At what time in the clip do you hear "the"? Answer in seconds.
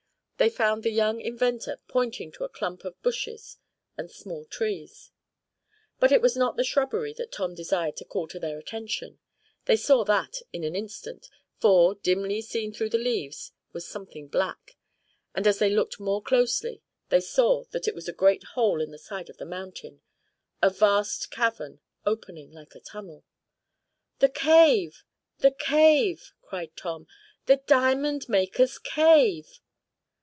0.81-0.89, 6.57-6.63, 12.89-12.97, 18.89-18.97, 19.37-19.45, 24.17-24.29, 25.37-25.51, 27.45-27.57